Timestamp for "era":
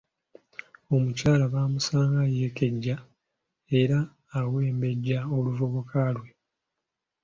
3.79-3.99